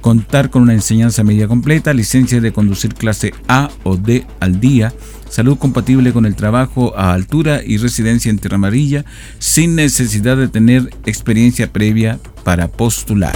Contar 0.00 0.48
con 0.48 0.62
una 0.62 0.74
enseñanza 0.74 1.24
media 1.24 1.48
completa, 1.48 1.92
licencia 1.92 2.40
de 2.40 2.52
conducir 2.52 2.94
clase 2.94 3.34
A 3.48 3.68
o 3.82 3.96
D 3.96 4.24
al 4.40 4.60
día, 4.60 4.94
salud 5.28 5.58
compatible 5.58 6.12
con 6.12 6.24
el 6.24 6.36
trabajo 6.36 6.96
a 6.96 7.12
altura 7.12 7.60
y 7.62 7.76
residencia 7.76 8.30
en 8.30 8.38
Tierra 8.38 8.54
Amarilla, 8.54 9.04
sin 9.38 9.74
necesidad 9.74 10.36
de 10.36 10.48
tener 10.48 10.88
experiencia 11.04 11.70
previa 11.70 12.18
para 12.44 12.68
postular. 12.68 13.34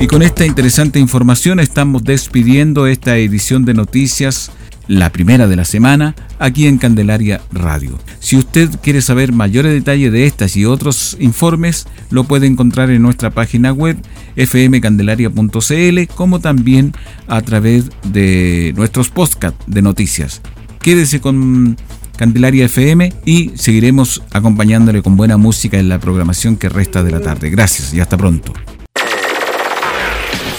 Y 0.00 0.06
con 0.06 0.22
esta 0.22 0.46
interesante 0.46 1.00
información 1.00 1.58
estamos 1.58 2.04
despidiendo 2.04 2.86
esta 2.86 3.16
edición 3.16 3.64
de 3.64 3.74
noticias, 3.74 4.52
la 4.86 5.10
primera 5.10 5.48
de 5.48 5.56
la 5.56 5.64
semana, 5.64 6.14
aquí 6.38 6.68
en 6.68 6.78
Candelaria 6.78 7.40
Radio. 7.50 7.98
Si 8.20 8.36
usted 8.36 8.70
quiere 8.80 9.02
saber 9.02 9.32
mayores 9.32 9.72
detalles 9.72 10.12
de 10.12 10.26
estas 10.26 10.56
y 10.56 10.64
otros 10.64 11.16
informes, 11.18 11.88
lo 12.10 12.22
puede 12.24 12.46
encontrar 12.46 12.90
en 12.90 13.02
nuestra 13.02 13.30
página 13.30 13.72
web 13.72 13.96
fmcandelaria.cl, 14.36 16.14
como 16.14 16.38
también 16.38 16.92
a 17.26 17.42
través 17.42 17.86
de 18.04 18.72
nuestros 18.76 19.08
podcasts 19.08 19.64
de 19.66 19.82
noticias. 19.82 20.42
Quédese 20.80 21.20
con 21.20 21.76
Candelaria 22.16 22.66
FM 22.66 23.12
y 23.26 23.50
seguiremos 23.56 24.22
acompañándole 24.32 25.02
con 25.02 25.16
buena 25.16 25.36
música 25.36 25.76
en 25.76 25.88
la 25.88 25.98
programación 25.98 26.56
que 26.56 26.68
resta 26.68 27.02
de 27.02 27.10
la 27.10 27.20
tarde. 27.20 27.50
Gracias 27.50 27.92
y 27.92 27.98
hasta 27.98 28.16
pronto. 28.16 28.54